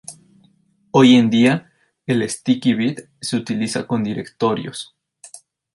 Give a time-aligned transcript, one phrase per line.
[0.89, 1.71] Hoy en día,
[2.07, 4.95] el sticky bit se utiliza con directorios.